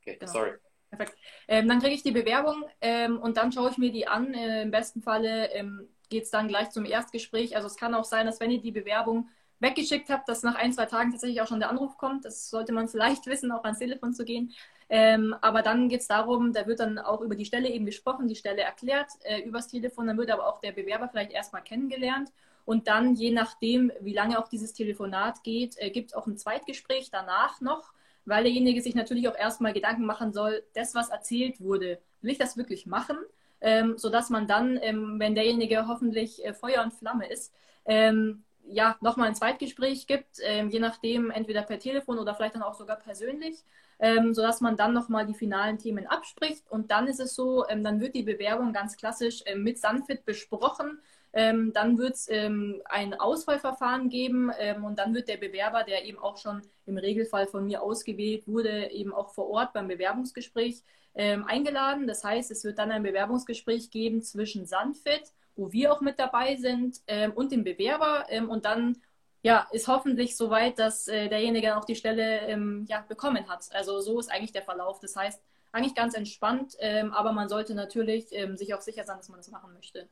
Okay, 0.01 0.18
genau. 0.19 0.31
sorry. 0.31 0.51
Perfekt. 0.89 1.16
Ähm, 1.48 1.69
dann 1.69 1.80
kriege 1.80 1.95
ich 1.95 2.04
die 2.04 2.12
Bewerbung 2.12 2.66
ähm, 2.81 3.19
und 3.19 3.38
dann 3.38 3.51
schaue 3.51 3.69
ich 3.69 3.78
mir 3.78 3.92
die 3.92 4.07
an. 4.07 4.33
Äh, 4.33 4.63
Im 4.63 4.72
besten 4.72 5.01
Falle 5.01 5.51
ähm, 5.51 5.88
geht 6.10 6.24
es 6.24 6.31
dann 6.31 6.48
gleich 6.48 6.72
zum 6.72 6.86
Erstgespräch. 6.86 7.56
Also 7.56 7.68
es 7.68 7.78
kann 7.78 7.95
auch 7.95 8.04
sein, 8.04 8.25
dass 8.25 8.39
wenn 8.39 8.51
ihr 8.51 8.62
die 8.62 8.72
Bewerbung 8.72 9.30
weggeschickt 9.61 10.09
habe, 10.09 10.23
dass 10.27 10.43
nach 10.43 10.55
ein, 10.55 10.73
zwei 10.73 10.87
Tagen 10.87 11.11
tatsächlich 11.11 11.41
auch 11.41 11.47
schon 11.47 11.59
der 11.59 11.69
Anruf 11.69 11.97
kommt. 11.97 12.25
Das 12.25 12.49
sollte 12.49 12.73
man 12.73 12.89
vielleicht 12.89 13.25
wissen, 13.27 13.51
auch 13.51 13.63
ans 13.63 13.79
Telefon 13.79 14.13
zu 14.13 14.25
gehen. 14.25 14.51
Ähm, 14.89 15.33
aber 15.39 15.61
dann 15.61 15.87
geht 15.87 16.01
es 16.01 16.07
darum, 16.07 16.51
da 16.51 16.67
wird 16.67 16.81
dann 16.81 16.99
auch 16.99 17.21
über 17.21 17.35
die 17.35 17.45
Stelle 17.45 17.69
eben 17.69 17.85
gesprochen, 17.85 18.27
die 18.27 18.35
Stelle 18.35 18.61
erklärt 18.61 19.09
äh, 19.23 19.39
übers 19.41 19.69
Telefon. 19.69 20.07
Dann 20.07 20.17
wird 20.17 20.31
aber 20.31 20.47
auch 20.47 20.59
der 20.59 20.73
Bewerber 20.73 21.07
vielleicht 21.07 21.31
erstmal 21.31 21.63
kennengelernt. 21.63 22.31
Und 22.65 22.87
dann, 22.87 23.15
je 23.15 23.31
nachdem, 23.31 23.91
wie 24.01 24.13
lange 24.13 24.37
auch 24.37 24.47
dieses 24.47 24.73
Telefonat 24.73 25.43
geht, 25.43 25.75
äh, 25.77 25.91
gibt 25.91 26.09
es 26.09 26.13
auch 26.13 26.27
ein 26.27 26.37
Zweitgespräch 26.37 27.09
danach 27.09 27.61
noch, 27.61 27.94
weil 28.25 28.44
derjenige 28.44 28.81
sich 28.81 28.95
natürlich 28.95 29.30
auch 29.30 29.37
erstmal 29.37 29.73
Gedanken 29.73 30.06
machen 30.06 30.33
soll, 30.33 30.63
das, 30.73 30.94
was 30.94 31.09
erzählt 31.09 31.61
wurde, 31.61 31.99
will 32.21 32.31
ich 32.31 32.37
das 32.37 32.57
wirklich 32.57 32.85
machen? 32.85 33.18
Ähm, 33.61 33.97
sodass 33.97 34.30
man 34.31 34.47
dann, 34.47 34.80
ähm, 34.81 35.19
wenn 35.19 35.35
derjenige 35.35 35.87
hoffentlich 35.87 36.44
äh, 36.44 36.53
Feuer 36.53 36.83
und 36.83 36.94
Flamme 36.94 37.27
ist, 37.27 37.53
ähm, 37.85 38.44
ja, 38.65 38.97
nochmal 39.01 39.27
ein 39.27 39.35
Zweitgespräch 39.35 40.07
gibt, 40.07 40.37
ähm, 40.44 40.69
je 40.69 40.80
nachdem, 40.80 41.31
entweder 41.31 41.61
per 41.61 41.80
Telefon 41.80 42.19
oder 42.19 42.35
vielleicht 42.35 42.56
dann 42.56 42.63
auch 42.63 42.73
sogar 42.73 42.97
persönlich, 42.97 43.63
ähm, 43.99 44.33
sodass 44.33 44.61
man 44.61 44.77
dann 44.77 44.94
nochmal 44.94 45.25
die 45.25 45.33
finalen 45.33 45.77
Themen 45.77 46.07
abspricht. 46.07 46.69
Und 46.69 46.91
dann 46.91 47.07
ist 47.07 47.19
es 47.19 47.35
so, 47.35 47.68
ähm, 47.68 47.83
dann 47.83 47.99
wird 47.99 48.15
die 48.15 48.23
Bewerbung 48.23 48.73
ganz 48.73 48.97
klassisch 48.97 49.44
ähm, 49.45 49.63
mit 49.63 49.80
Sanfit 49.80 50.25
besprochen. 50.25 50.99
Ähm, 51.33 51.71
dann 51.73 51.97
wird 51.97 52.15
es 52.15 52.30
ähm, 52.30 52.81
ein 52.85 53.13
Auswahlverfahren 53.13 54.09
geben 54.09 54.51
und 54.83 54.99
dann 54.99 55.13
wird 55.13 55.30
der 55.30 55.37
Bewerber, 55.37 55.83
der 55.83 56.03
eben 56.03 56.18
auch 56.19 56.37
schon 56.37 56.61
im 56.85 56.97
Regelfall 56.97 57.47
von 57.47 57.65
mir 57.65 57.81
ausgewählt 57.81 58.47
wurde, 58.47 58.91
eben 58.91 59.13
auch 59.13 59.30
vor 59.30 59.49
Ort 59.49 59.71
beim 59.71 59.87
Bewerbungsgespräch 59.87 60.83
eingeladen. 61.13 62.07
Das 62.07 62.23
heißt, 62.23 62.51
es 62.51 62.63
wird 62.63 62.80
dann 62.80 62.91
ein 62.91 63.03
Bewerbungsgespräch 63.03 63.91
geben 63.91 64.21
zwischen 64.21 64.65
Sanfit 64.65 65.31
wo 65.55 65.71
wir 65.71 65.91
auch 65.93 66.01
mit 66.01 66.19
dabei 66.19 66.55
sind 66.55 66.97
ähm, 67.07 67.31
und 67.33 67.51
dem 67.51 67.63
Bewerber. 67.63 68.25
Ähm, 68.29 68.49
und 68.49 68.65
dann 68.65 68.97
ja, 69.43 69.67
ist 69.71 69.87
hoffentlich 69.87 70.37
soweit, 70.37 70.77
dass 70.77 71.07
äh, 71.07 71.27
derjenige 71.27 71.75
auch 71.75 71.85
die 71.85 71.95
Stelle 71.95 72.41
ähm, 72.47 72.85
ja, 72.87 73.03
bekommen 73.07 73.49
hat. 73.49 73.65
Also 73.71 73.99
so 73.99 74.19
ist 74.19 74.31
eigentlich 74.31 74.51
der 74.51 74.63
Verlauf. 74.63 74.99
Das 74.99 75.15
heißt, 75.15 75.41
eigentlich 75.71 75.95
ganz 75.95 76.13
entspannt, 76.13 76.75
ähm, 76.79 77.13
aber 77.13 77.31
man 77.31 77.49
sollte 77.49 77.73
natürlich 77.73 78.27
ähm, 78.31 78.57
sich 78.57 78.73
auch 78.73 78.81
sicher 78.81 79.03
sein, 79.05 79.17
dass 79.17 79.29
man 79.29 79.39
das 79.39 79.49
machen 79.49 79.73
möchte. 79.73 80.09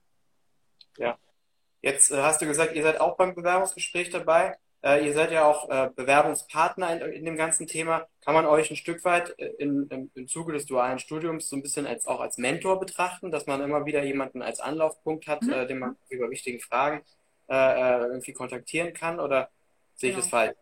Ja. 0.97 1.17
Jetzt 1.81 2.11
äh, 2.11 2.21
hast 2.21 2.41
du 2.41 2.45
gesagt, 2.45 2.73
ihr 2.75 2.83
seid 2.83 2.99
auch 2.99 3.17
beim 3.17 3.35
Bewerbungsgespräch 3.35 4.09
dabei. 4.09 4.57
Äh, 4.81 5.05
ihr 5.05 5.13
seid 5.13 5.31
ja 5.31 5.45
auch 5.45 5.69
äh, 5.69 5.89
Bewerbungspartner 5.93 7.01
in, 7.01 7.11
in, 7.11 7.25
dem 7.25 7.35
ganzen 7.35 7.67
Thema. 7.67 8.07
Kann 8.23 8.33
man 8.33 8.45
euch 8.45 8.69
ein 8.69 8.77
Stück 8.77 9.03
weit 9.03 9.37
äh, 9.37 9.47
in, 9.59 9.87
in, 9.89 10.11
im 10.15 10.27
Zuge 10.27 10.53
des 10.53 10.65
dualen 10.65 10.99
Studiums 10.99 11.49
so 11.49 11.57
ein 11.57 11.61
bisschen 11.61 11.85
als, 11.85 12.07
auch 12.07 12.21
als 12.21 12.37
Mentor 12.37 12.79
betrachten, 12.79 13.29
dass 13.29 13.45
man 13.45 13.61
immer 13.61 13.85
wieder 13.85 14.03
jemanden 14.03 14.41
als 14.41 14.61
Anlaufpunkt 14.61 15.27
hat, 15.27 15.41
mhm. 15.41 15.51
Äh, 15.51 15.67
den 15.67 15.79
man 15.79 15.97
über 16.09 16.29
wichtige 16.29 16.59
Fragen 16.59 17.03
äh, 17.49 17.55
äh, 17.55 18.05
irgendwie 18.07 18.33
kontaktieren 18.33 18.93
kann? 18.93 19.19
Oder 19.19 19.49
sehe 19.95 20.11
genau. 20.11 20.19
ich 20.19 20.25
das 20.25 20.29
falsch? 20.29 20.55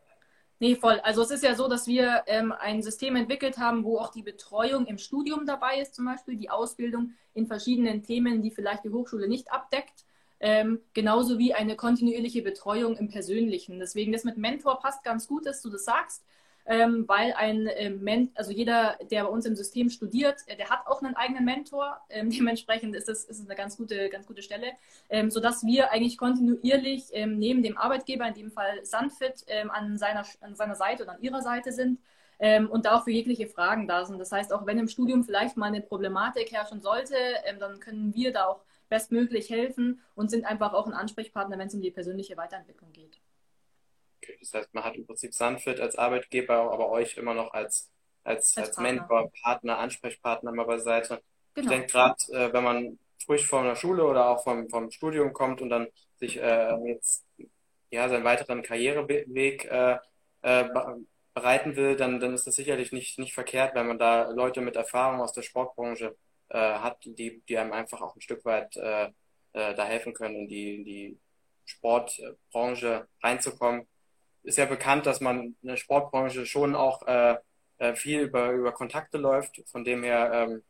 Nee, 0.60 0.76
voll. 0.76 1.00
Also 1.02 1.22
es 1.22 1.30
ist 1.30 1.44
ja 1.44 1.54
so, 1.54 1.68
dass 1.68 1.86
wir 1.86 2.24
ähm, 2.26 2.52
ein 2.52 2.82
System 2.82 3.16
entwickelt 3.16 3.60
haben, 3.60 3.84
wo 3.84 4.00
auch 4.00 4.10
die 4.10 4.24
Betreuung 4.24 4.88
im 4.88 4.98
Studium 4.98 5.46
dabei 5.46 5.80
ist, 5.80 5.94
zum 5.94 6.06
Beispiel 6.06 6.36
die 6.36 6.50
Ausbildung 6.50 7.14
in 7.36 7.46
verschiedenen 7.46 8.02
Themen, 8.02 8.42
die 8.42 8.50
vielleicht 8.50 8.84
die 8.84 8.90
Hochschule 8.90 9.28
nicht 9.28 9.52
abdeckt. 9.52 10.07
Ähm, 10.39 10.79
genauso 10.94 11.38
wie 11.39 11.53
eine 11.53 11.75
kontinuierliche 11.75 12.41
Betreuung 12.41 12.98
im 12.98 13.10
Persönlichen. 13.10 13.79
Deswegen 13.79 14.12
das 14.12 14.24
mit 14.24 14.38
Mentor 14.38 14.79
passt 14.79 15.03
ganz 15.03 15.27
gut, 15.27 15.46
dass 15.46 15.62
du 15.62 15.70
das 15.70 15.86
sagst 15.86 16.24
ähm, 16.67 17.06
weil 17.08 17.34
ein 17.34 17.70
ähm, 17.75 18.32
also 18.36 18.51
jeder, 18.51 18.98
der 19.10 19.24
bei 19.24 19.29
uns 19.29 19.46
im 19.46 19.56
System 19.56 19.89
studiert, 19.89 20.44
äh, 20.48 20.58
der 20.58 20.70
hat 20.70 20.86
auch 20.86 21.01
einen 21.01 21.15
eigenen 21.15 21.46
Mentor. 21.46 22.00
Ähm, 22.10 22.29
dementsprechend 22.38 22.94
ist 22.96 23.10
es 23.10 23.24
ist 23.24 23.46
eine 23.46 23.56
ganz 23.56 23.77
gute, 23.77 24.10
ganz 24.10 24.27
gute 24.27 24.41
Stelle, 24.41 24.74
ähm, 25.10 25.32
sodass 25.32 25.65
wir 25.65 25.91
eigentlich 25.91 26.17
kontinuierlich 26.17 27.06
ähm, 27.13 27.39
neben 27.39 27.63
dem 27.63 27.77
Arbeitgeber, 27.77 28.27
in 28.27 28.34
dem 28.34 28.51
Fall 28.51 28.84
Sandfit, 28.84 29.46
ähm, 29.48 29.72
an, 29.72 29.98
seiner, 29.98 30.25
an 30.41 30.56
seiner 30.56 30.75
Seite 30.75 31.03
oder 31.03 31.13
an 31.13 31.22
ihrer 31.22 31.41
Seite 31.41 31.72
sind. 31.72 32.00
Ähm, 32.39 32.70
und 32.70 32.86
da 32.86 32.98
auch 32.98 33.03
für 33.03 33.12
jegliche 33.12 33.48
Fragen 33.48 33.88
da 33.88 34.06
sind. 34.06 34.20
Das 34.20 34.32
heißt, 34.32 34.53
auch 34.53 34.67
wenn 34.67 34.77
im 34.77 34.88
Studium 34.88 35.24
vielleicht 35.24 35.58
mal 35.58 35.67
eine 35.67 35.82
Problematik 35.82 36.51
herrschen 36.51 36.82
sollte, 36.82 37.15
dann 37.60 37.79
können 37.79 38.13
wir 38.13 38.32
da 38.32 38.46
auch 38.46 38.60
bestmöglich 38.89 39.50
helfen 39.50 40.01
und 40.15 40.29
sind 40.29 40.46
einfach 40.46 40.74
auch 40.74 40.88
ein 40.88 40.94
Ansprechpartner, 40.94 41.58
wenn 41.58 41.67
es 41.67 41.74
um 41.74 41.82
die 41.82 41.91
persönliche 41.91 42.38
Weiterentwicklung 42.38 42.91
geht. 42.94 43.20
Okay, 44.22 44.38
das 44.39 44.53
heißt, 44.53 44.74
man 44.74 44.84
hat 44.84 44.96
im 44.96 45.06
Prinzip 45.06 45.34
Sanfit 45.34 45.79
als 45.79 45.96
Arbeitgeber, 45.96 46.72
aber 46.72 46.89
euch 46.89 47.17
immer 47.17 47.34
noch 47.34 47.53
als, 47.53 47.89
als, 48.24 48.58
als, 48.58 48.70
als 48.70 48.77
Mentor, 48.77 49.32
Partner, 49.44 49.77
Ansprechpartner 49.77 50.51
mal 50.51 50.65
beiseite. 50.65 51.22
Genau. 51.53 51.65
Ich 51.65 51.70
denke 51.70 51.91
gerade, 51.91 52.15
äh, 52.32 52.53
wenn 52.53 52.63
man 52.63 53.00
frisch 53.25 53.48
von 53.48 53.65
der 53.65 53.75
Schule 53.75 54.06
oder 54.06 54.29
auch 54.29 54.44
vom, 54.44 54.70
vom 54.70 54.89
Studium 54.91 55.34
kommt 55.34 55.62
und 55.62 55.70
dann 55.70 55.88
sich 56.15 56.38
äh, 56.38 56.75
jetzt 56.88 57.25
ja, 57.89 58.10
seinen 58.10 58.24
weiteren 58.24 58.63
Karriereweg 58.63 59.65
äh, 59.65 59.98
äh, 60.41 60.65
bereiten 61.34 61.75
will, 61.75 61.96
dann, 61.96 62.20
dann 62.20 62.34
ist 62.34 62.48
das 62.48 62.56
sicherlich 62.56 62.91
nicht, 62.91 63.20
nicht 63.20 63.34
verkehrt, 63.34 63.75
wenn 63.75 63.88
man 63.88 64.00
da 64.00 64.29
Leute 64.32 64.62
mit 64.62 64.75
Erfahrung 64.75 65.22
aus 65.22 65.34
der 65.34 65.44
Sportbranche 65.44 66.15
äh, 66.50 66.58
hat, 66.58 67.04
die, 67.06 67.42
die 67.48 67.58
einem 67.58 67.74
einfach 67.74 68.01
auch 68.01 68.16
ein 68.16 68.22
Stück 68.22 68.46
weit 68.46 68.75
äh, 68.77 69.06
äh, 69.54 69.75
da 69.75 69.86
helfen 69.86 70.13
können, 70.13 70.36
in 70.36 70.48
die, 70.48 70.75
in 70.75 70.86
die 70.86 71.20
Sportbranche 71.66 73.08
reinzukommen 73.22 73.88
ist 74.48 74.58
ja 74.58 74.66
bekannt, 74.66 75.06
dass 75.06 75.20
man 75.20 75.58
in 75.62 75.68
der 75.68 75.75
Sportbranche 75.75 76.46
schon 76.46 76.74
auch 76.74 77.06
äh, 77.06 77.36
äh, 77.80 77.96
viel 77.96 78.22
über, 78.22 78.51
über 78.51 78.72
Kontakte 78.72 79.18
läuft. 79.18 79.62
Von 79.70 79.84
dem 79.84 80.04
her 80.04 80.32
ähm, 80.34 80.63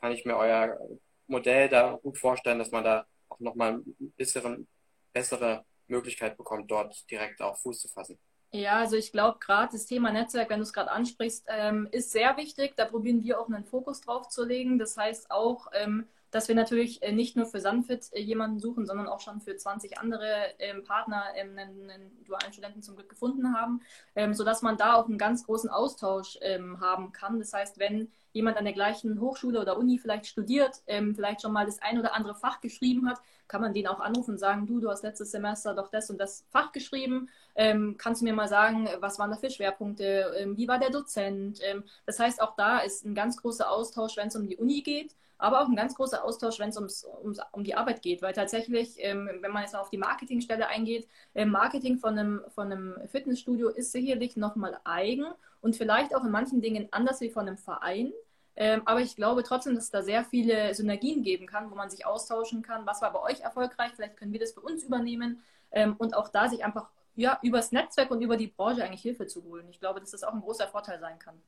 kann 0.00 0.12
ich 0.12 0.24
mir 0.24 0.36
euer 0.36 0.78
Modell 1.26 1.68
da 1.68 1.98
gut 2.02 2.16
vorstellen, 2.16 2.58
dass 2.58 2.70
man 2.70 2.84
da 2.84 3.06
auch 3.28 3.38
nochmal 3.38 3.74
ein 3.74 4.12
bisschen 4.16 4.66
bessere 5.12 5.64
Möglichkeit 5.88 6.38
bekommt, 6.38 6.70
dort 6.70 7.10
direkt 7.10 7.42
auch 7.42 7.58
Fuß 7.58 7.80
zu 7.80 7.88
fassen. 7.88 8.18
Ja, 8.54 8.80
also 8.80 8.96
ich 8.96 9.12
glaube, 9.12 9.38
gerade 9.38 9.72
das 9.72 9.86
Thema 9.86 10.12
Netzwerk, 10.12 10.50
wenn 10.50 10.58
du 10.58 10.62
es 10.62 10.74
gerade 10.74 10.90
ansprichst, 10.90 11.46
ähm, 11.48 11.88
ist 11.90 12.12
sehr 12.12 12.36
wichtig. 12.36 12.74
Da 12.76 12.84
probieren 12.84 13.22
wir 13.22 13.40
auch 13.40 13.48
einen 13.48 13.64
Fokus 13.64 14.02
drauf 14.02 14.28
zu 14.28 14.44
legen. 14.44 14.78
Das 14.78 14.96
heißt 14.98 15.30
auch, 15.30 15.68
ähm, 15.72 16.06
dass 16.32 16.48
wir 16.48 16.54
natürlich 16.54 17.02
äh, 17.02 17.12
nicht 17.12 17.36
nur 17.36 17.46
für 17.46 17.60
Sunfit 17.60 18.08
äh, 18.12 18.20
jemanden 18.20 18.58
suchen, 18.58 18.86
sondern 18.86 19.06
auch 19.06 19.20
schon 19.20 19.40
für 19.40 19.56
20 19.56 19.98
andere 19.98 20.26
ähm, 20.58 20.82
Partner 20.82 21.24
ähm, 21.34 21.56
einen, 21.56 21.90
einen, 21.90 22.24
dualen 22.24 22.52
Studenten 22.52 22.82
zum 22.82 22.96
Glück 22.96 23.08
gefunden 23.08 23.54
haben, 23.54 23.80
ähm, 24.16 24.34
sodass 24.34 24.62
man 24.62 24.76
da 24.76 24.94
auch 24.94 25.06
einen 25.06 25.18
ganz 25.18 25.44
großen 25.46 25.70
Austausch 25.70 26.38
ähm, 26.42 26.80
haben 26.80 27.12
kann. 27.12 27.38
Das 27.38 27.52
heißt, 27.54 27.78
wenn 27.78 28.10
jemand 28.32 28.56
an 28.56 28.64
der 28.64 28.74
gleichen 28.74 29.20
Hochschule 29.20 29.60
oder 29.60 29.78
Uni 29.78 29.98
vielleicht 29.98 30.26
studiert, 30.26 30.82
ähm, 30.86 31.14
vielleicht 31.14 31.42
schon 31.42 31.52
mal 31.52 31.66
das 31.66 31.80
ein 31.80 31.98
oder 31.98 32.14
andere 32.14 32.34
Fach 32.34 32.60
geschrieben 32.60 33.08
hat, 33.08 33.20
kann 33.46 33.60
man 33.60 33.74
den 33.74 33.86
auch 33.86 34.00
anrufen 34.00 34.32
und 34.32 34.38
sagen, 34.38 34.66
du, 34.66 34.80
du 34.80 34.88
hast 34.88 35.02
letztes 35.02 35.30
Semester 35.30 35.74
doch 35.74 35.90
das 35.90 36.08
und 36.08 36.18
das 36.18 36.46
Fach 36.50 36.72
geschrieben, 36.72 37.28
ähm, 37.54 37.96
kannst 37.98 38.20
du 38.20 38.24
mir 38.24 38.34
mal 38.34 38.48
sagen, 38.48 38.88
was 39.00 39.18
waren 39.18 39.30
da 39.30 39.36
für 39.36 39.50
Schwerpunkte, 39.50 40.34
ähm, 40.38 40.56
wie 40.56 40.68
war 40.68 40.78
der 40.78 40.90
Dozent? 40.90 41.60
Ähm, 41.62 41.84
das 42.06 42.18
heißt, 42.18 42.40
auch 42.42 42.56
da 42.56 42.78
ist 42.78 43.04
ein 43.04 43.14
ganz 43.14 43.36
großer 43.36 43.70
Austausch, 43.70 44.16
wenn 44.16 44.28
es 44.28 44.36
um 44.36 44.46
die 44.46 44.56
Uni 44.56 44.82
geht 44.82 45.14
aber 45.42 45.60
auch 45.60 45.68
ein 45.68 45.74
ganz 45.74 45.96
großer 45.96 46.24
Austausch, 46.24 46.60
wenn 46.60 46.68
es 46.68 46.76
ums, 46.76 47.04
ums, 47.04 47.40
um 47.50 47.64
die 47.64 47.74
Arbeit 47.74 48.00
geht, 48.00 48.22
weil 48.22 48.32
tatsächlich, 48.32 48.94
ähm, 48.98 49.28
wenn 49.40 49.50
man 49.50 49.62
jetzt 49.62 49.74
auf 49.74 49.90
die 49.90 49.98
Marketingstelle 49.98 50.68
eingeht, 50.68 51.08
äh, 51.34 51.44
Marketing 51.44 51.98
von 51.98 52.16
einem, 52.16 52.42
von 52.54 52.70
einem 52.70 52.94
Fitnessstudio 53.08 53.68
ist 53.68 53.90
sicherlich 53.90 54.36
nochmal 54.36 54.78
eigen 54.84 55.26
und 55.60 55.74
vielleicht 55.74 56.14
auch 56.14 56.24
in 56.24 56.30
manchen 56.30 56.60
Dingen 56.60 56.86
anders 56.92 57.20
wie 57.20 57.30
von 57.30 57.48
einem 57.48 57.58
Verein. 57.58 58.12
Ähm, 58.54 58.82
aber 58.84 59.00
ich 59.00 59.16
glaube 59.16 59.42
trotzdem, 59.42 59.74
dass 59.74 59.84
es 59.84 59.90
da 59.90 60.02
sehr 60.02 60.24
viele 60.24 60.72
Synergien 60.74 61.24
geben 61.24 61.48
kann, 61.48 61.72
wo 61.72 61.74
man 61.74 61.90
sich 61.90 62.06
austauschen 62.06 62.62
kann. 62.62 62.86
Was 62.86 63.02
war 63.02 63.12
bei 63.12 63.22
euch 63.22 63.40
erfolgreich? 63.40 63.90
Vielleicht 63.96 64.16
können 64.16 64.32
wir 64.32 64.40
das 64.40 64.54
bei 64.54 64.62
uns 64.62 64.84
übernehmen 64.84 65.42
ähm, 65.72 65.96
und 65.98 66.14
auch 66.14 66.28
da 66.28 66.48
sich 66.48 66.64
einfach 66.64 66.88
ja, 67.14 67.38
übers 67.42 67.72
Netzwerk 67.72 68.10
und 68.10 68.22
über 68.22 68.36
die 68.36 68.48
Branche 68.48 68.84
eigentlich 68.84 69.02
Hilfe 69.02 69.26
zu 69.26 69.42
holen. 69.44 69.68
Ich 69.70 69.80
glaube, 69.80 70.00
dass 70.00 70.10
das 70.10 70.22
auch 70.22 70.32
ein 70.32 70.40
großer 70.40 70.68
Vorteil 70.68 70.98
sein 71.00 71.18
kann. 71.18 71.40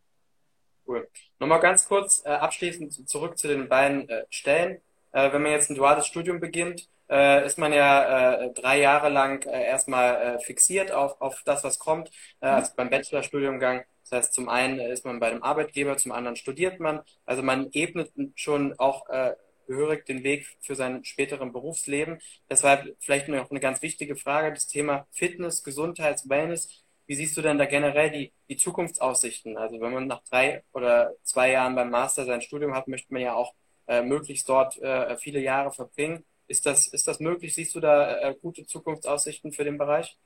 Cool. 0.86 1.08
Nochmal 1.38 1.60
ganz 1.60 1.88
kurz 1.88 2.22
äh, 2.24 2.28
abschließend 2.28 3.08
zurück 3.08 3.38
zu 3.38 3.48
den 3.48 3.68
beiden 3.68 4.08
äh, 4.08 4.26
Stellen. 4.28 4.80
Äh, 5.12 5.32
wenn 5.32 5.42
man 5.42 5.52
jetzt 5.52 5.70
ein 5.70 5.76
duales 5.76 6.06
Studium 6.06 6.40
beginnt, 6.40 6.88
äh, 7.08 7.46
ist 7.46 7.58
man 7.58 7.72
ja 7.72 8.34
äh, 8.34 8.52
drei 8.52 8.80
Jahre 8.80 9.08
lang 9.08 9.46
äh, 9.46 9.64
erstmal 9.64 10.36
äh, 10.36 10.38
fixiert 10.40 10.92
auf, 10.92 11.20
auf 11.20 11.42
das, 11.44 11.64
was 11.64 11.78
kommt, 11.78 12.10
äh, 12.40 12.46
also 12.46 12.72
beim 12.76 12.90
Bachelorstudiumgang. 12.90 13.84
Das 14.02 14.12
heißt, 14.12 14.34
zum 14.34 14.48
einen 14.50 14.80
ist 14.80 15.06
man 15.06 15.20
bei 15.20 15.30
dem 15.30 15.42
Arbeitgeber, 15.42 15.96
zum 15.96 16.12
anderen 16.12 16.36
studiert 16.36 16.80
man. 16.80 17.00
Also 17.24 17.42
man 17.42 17.70
ebnet 17.72 18.12
schon 18.34 18.78
auch 18.78 19.08
äh, 19.08 19.34
gehörig 19.66 20.06
den 20.06 20.24
Weg 20.24 20.46
für 20.60 20.74
sein 20.74 21.04
späteren 21.04 21.52
Berufsleben. 21.52 22.20
Deshalb 22.50 22.96
vielleicht 23.00 23.28
noch 23.28 23.50
eine 23.50 23.60
ganz 23.60 23.82
wichtige 23.82 24.16
Frage, 24.16 24.52
das 24.52 24.66
Thema 24.66 25.06
Fitness, 25.12 25.62
Gesundheits, 25.62 26.28
Wellness 26.28 26.84
wie 27.06 27.14
siehst 27.14 27.36
du 27.36 27.42
denn 27.42 27.58
da 27.58 27.66
generell 27.66 28.10
die, 28.10 28.32
die 28.48 28.56
Zukunftsaussichten? 28.56 29.56
Also 29.56 29.80
wenn 29.80 29.92
man 29.92 30.06
nach 30.06 30.22
drei 30.24 30.64
oder 30.72 31.12
zwei 31.22 31.50
Jahren 31.50 31.74
beim 31.74 31.90
Master 31.90 32.24
sein 32.24 32.40
Studium 32.40 32.74
hat, 32.74 32.88
möchte 32.88 33.12
man 33.12 33.22
ja 33.22 33.34
auch 33.34 33.54
äh, 33.86 34.02
möglichst 34.02 34.48
dort 34.48 34.80
äh, 34.80 35.16
viele 35.18 35.40
Jahre 35.40 35.72
verbringen. 35.72 36.24
Ist 36.46 36.66
das, 36.66 36.86
ist 36.86 37.06
das 37.06 37.20
möglich? 37.20 37.54
Siehst 37.54 37.74
du 37.74 37.80
da 37.80 38.18
äh, 38.20 38.34
gute 38.40 38.66
Zukunftsaussichten 38.66 39.52
für 39.52 39.64
den 39.64 39.78
Bereich? 39.78 40.16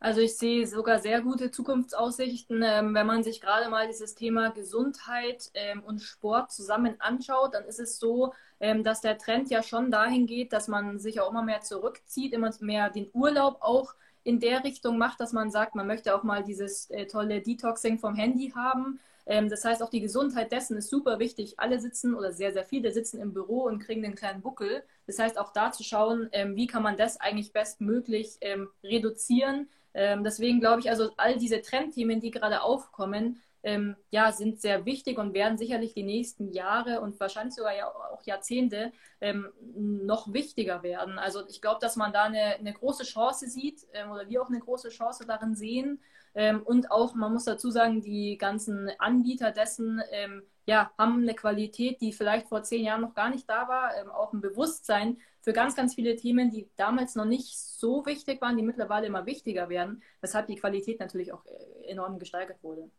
Also 0.00 0.22
ich 0.22 0.38
sehe 0.38 0.66
sogar 0.66 0.98
sehr 0.98 1.20
gute 1.20 1.50
Zukunftsaussichten. 1.50 2.62
Ähm, 2.64 2.94
wenn 2.94 3.06
man 3.06 3.22
sich 3.22 3.40
gerade 3.42 3.68
mal 3.68 3.86
dieses 3.86 4.14
Thema 4.14 4.50
Gesundheit 4.50 5.50
ähm, 5.52 5.82
und 5.82 6.00
Sport 6.00 6.50
zusammen 6.52 6.96
anschaut, 7.00 7.52
dann 7.52 7.64
ist 7.66 7.80
es 7.80 7.98
so, 7.98 8.32
ähm, 8.60 8.82
dass 8.82 9.02
der 9.02 9.18
Trend 9.18 9.50
ja 9.50 9.62
schon 9.62 9.90
dahin 9.90 10.26
geht, 10.26 10.54
dass 10.54 10.68
man 10.68 10.98
sich 10.98 11.20
auch 11.20 11.30
immer 11.30 11.42
mehr 11.42 11.60
zurückzieht, 11.60 12.32
immer 12.32 12.50
mehr 12.60 12.88
den 12.88 13.10
Urlaub 13.12 13.58
auch 13.60 13.94
in 14.24 14.40
der 14.40 14.64
Richtung 14.64 14.96
macht, 14.96 15.20
dass 15.20 15.32
man 15.34 15.50
sagt, 15.50 15.74
man 15.74 15.86
möchte 15.86 16.14
auch 16.14 16.22
mal 16.22 16.42
dieses 16.44 16.88
äh, 16.90 17.06
tolle 17.06 17.42
Detoxing 17.42 17.98
vom 17.98 18.14
Handy 18.14 18.52
haben. 18.54 19.00
Ähm, 19.26 19.50
das 19.50 19.64
heißt, 19.66 19.82
auch 19.82 19.90
die 19.90 20.00
Gesundheit 20.00 20.50
dessen 20.50 20.78
ist 20.78 20.88
super 20.88 21.18
wichtig. 21.18 21.60
Alle 21.60 21.78
sitzen 21.78 22.14
oder 22.14 22.32
sehr, 22.32 22.54
sehr 22.54 22.64
viele 22.64 22.92
sitzen 22.92 23.20
im 23.20 23.34
Büro 23.34 23.64
und 23.64 23.80
kriegen 23.80 24.04
einen 24.04 24.14
kleinen 24.14 24.40
Buckel. 24.40 24.82
Das 25.06 25.18
heißt, 25.18 25.38
auch 25.38 25.52
da 25.52 25.72
zu 25.72 25.84
schauen, 25.84 26.30
ähm, 26.32 26.56
wie 26.56 26.66
kann 26.66 26.82
man 26.82 26.96
das 26.96 27.20
eigentlich 27.20 27.52
bestmöglich 27.52 28.38
ähm, 28.40 28.68
reduzieren. 28.82 29.68
Ähm, 29.94 30.24
deswegen 30.24 30.60
glaube 30.60 30.80
ich, 30.80 30.90
also 30.90 31.10
all 31.16 31.36
diese 31.38 31.62
Trendthemen, 31.62 32.20
die 32.20 32.30
gerade 32.30 32.62
aufkommen, 32.62 33.40
ähm, 33.62 33.96
ja, 34.10 34.32
sind 34.32 34.60
sehr 34.60 34.86
wichtig 34.86 35.18
und 35.18 35.34
werden 35.34 35.58
sicherlich 35.58 35.92
die 35.92 36.02
nächsten 36.02 36.52
Jahre 36.52 37.00
und 37.00 37.20
wahrscheinlich 37.20 37.54
sogar 37.54 37.76
ja 37.76 37.88
auch 37.88 38.22
Jahrzehnte 38.24 38.92
ähm, 39.20 39.50
noch 39.74 40.32
wichtiger 40.32 40.82
werden. 40.82 41.18
Also 41.18 41.46
ich 41.46 41.60
glaube, 41.60 41.78
dass 41.80 41.96
man 41.96 42.12
da 42.12 42.24
eine, 42.24 42.56
eine 42.58 42.72
große 42.72 43.04
Chance 43.04 43.48
sieht 43.48 43.86
ähm, 43.92 44.10
oder 44.10 44.28
wir 44.28 44.42
auch 44.42 44.48
eine 44.48 44.60
große 44.60 44.88
Chance 44.88 45.26
darin 45.26 45.54
sehen. 45.54 46.00
Ähm, 46.34 46.62
und 46.62 46.90
auch, 46.90 47.14
man 47.14 47.32
muss 47.32 47.44
dazu 47.44 47.70
sagen, 47.70 48.00
die 48.00 48.38
ganzen 48.38 48.90
Anbieter 48.98 49.50
dessen 49.50 50.00
ähm, 50.10 50.42
ja, 50.64 50.92
haben 50.96 51.22
eine 51.22 51.34
Qualität, 51.34 52.00
die 52.00 52.12
vielleicht 52.12 52.48
vor 52.48 52.62
zehn 52.62 52.84
Jahren 52.84 53.00
noch 53.00 53.14
gar 53.14 53.30
nicht 53.30 53.48
da 53.50 53.68
war, 53.68 53.96
ähm, 53.96 54.10
auch 54.10 54.32
ein 54.32 54.40
Bewusstsein 54.40 55.18
für 55.42 55.52
ganz, 55.52 55.74
ganz 55.74 55.94
viele 55.94 56.16
Themen, 56.16 56.50
die 56.50 56.68
damals 56.76 57.14
noch 57.14 57.24
nicht 57.24 57.58
so 57.58 58.04
wichtig 58.06 58.40
waren, 58.40 58.56
die 58.56 58.62
mittlerweile 58.62 59.06
immer 59.06 59.26
wichtiger 59.26 59.68
werden, 59.68 60.02
weshalb 60.20 60.46
die 60.46 60.56
Qualität 60.56 61.00
natürlich 61.00 61.32
auch 61.32 61.44
äh, 61.46 61.90
enorm 61.90 62.18
gesteigert 62.18 62.62
wurde. 62.62 62.90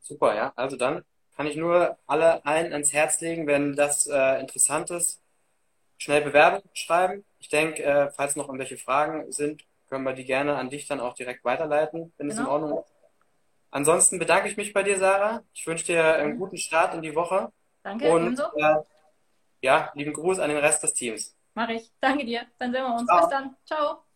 Super, 0.00 0.34
ja. 0.34 0.52
Also 0.56 0.76
dann 0.76 1.04
kann 1.36 1.46
ich 1.46 1.56
nur 1.56 1.96
alle 2.06 2.44
allen 2.44 2.72
ans 2.72 2.92
Herz 2.92 3.20
legen, 3.20 3.46
wenn 3.46 3.76
das 3.76 4.06
äh, 4.06 4.40
interessant 4.40 4.90
ist, 4.90 5.22
schnell 5.98 6.22
Bewerbung 6.22 6.62
schreiben. 6.74 7.24
Ich 7.38 7.48
denke, 7.48 7.82
äh, 7.82 8.10
falls 8.10 8.34
noch 8.34 8.46
irgendwelche 8.46 8.78
Fragen 8.78 9.30
sind, 9.30 9.64
können 9.88 10.04
wir 10.04 10.14
die 10.14 10.24
gerne 10.24 10.56
an 10.56 10.70
dich 10.70 10.86
dann 10.86 11.00
auch 11.00 11.14
direkt 11.14 11.44
weiterleiten, 11.44 12.12
wenn 12.18 12.28
genau. 12.28 12.40
es 12.40 12.46
in 12.46 12.52
Ordnung 12.52 12.78
ist. 12.80 12.94
Ansonsten 13.70 14.18
bedanke 14.18 14.48
ich 14.48 14.56
mich 14.56 14.72
bei 14.72 14.82
dir, 14.82 14.98
Sarah. 14.98 15.42
Ich 15.52 15.66
wünsche 15.66 15.86
dir 15.86 16.14
einen 16.14 16.38
guten 16.38 16.56
Start 16.56 16.94
in 16.94 17.02
die 17.02 17.14
Woche. 17.14 17.52
Danke, 17.82 18.10
und 18.10 18.24
ebenso. 18.24 18.44
Äh, 18.56 18.76
ja, 19.62 19.90
lieben 19.94 20.12
Gruß 20.12 20.38
an 20.38 20.50
den 20.50 20.58
Rest 20.58 20.82
des 20.82 20.94
Teams. 20.94 21.36
Mach 21.54 21.68
ich. 21.68 21.92
Danke 22.00 22.24
dir. 22.24 22.46
Dann 22.58 22.72
sehen 22.72 22.84
wir 22.84 22.94
uns. 22.94 23.06
Ciao. 23.06 23.20
Bis 23.20 23.28
dann. 23.28 23.56
Ciao. 23.66 24.07